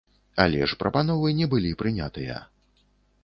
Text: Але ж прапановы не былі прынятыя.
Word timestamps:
Але 0.43 0.61
ж 0.69 0.77
прапановы 0.83 1.33
не 1.39 1.47
былі 1.53 1.71
прынятыя. 1.81 2.39